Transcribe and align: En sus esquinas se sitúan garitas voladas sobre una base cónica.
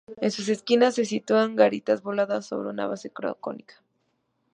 En 0.17 0.31
sus 0.31 0.49
esquinas 0.49 0.95
se 0.95 1.05
sitúan 1.05 1.55
garitas 1.55 2.01
voladas 2.01 2.47
sobre 2.47 2.69
una 2.71 2.87
base 2.87 3.11
cónica. 3.39 3.83